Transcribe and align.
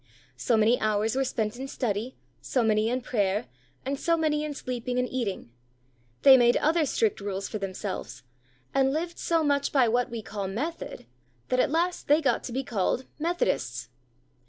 So 0.35 0.57
many 0.57 0.79
hours 0.79 1.15
were 1.15 1.23
spent 1.23 1.57
in 1.57 1.67
study, 1.67 2.15
so 2.41 2.63
many 2.63 2.89
in 2.89 3.01
prayer, 3.01 3.45
and 3.85 3.99
so 3.99 4.17
many 4.17 4.43
in 4.43 4.55
sleeping 4.55 4.97
and 4.97 5.07
eating. 5.07 5.51
They 6.23 6.37
made 6.37 6.57
other 6.57 6.87
strict 6.87 7.21
rules 7.21 7.47
for 7.47 7.59
themselves, 7.59 8.23
and 8.73 8.91
lived 8.91 9.19
so 9.19 9.43
much 9.43 9.71
by 9.71 9.87
what 9.87 10.09
we 10.09 10.23
call 10.23 10.47
"method," 10.47 11.05
that 11.49 11.59
at 11.59 11.69
last 11.69 12.07
they 12.07 12.19
got 12.19 12.43
to 12.45 12.51
be 12.51 12.63
called 12.63 13.05
"Methodists." 13.19 13.89